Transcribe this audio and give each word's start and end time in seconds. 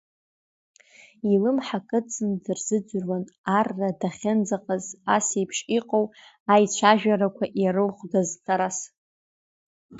Илымҳа 1.33 1.79
кыдҵаны 1.89 2.37
дырзыӡырҩуан, 2.43 3.23
арра 3.57 3.89
дахьынӡаҟаз, 3.99 4.85
ас 5.15 5.27
еиԥш 5.39 5.57
иҟоу 5.77 6.05
аицәажәарақәа 6.53 7.45
ирылхәдаз 7.63 8.29
Тарас. 8.45 8.77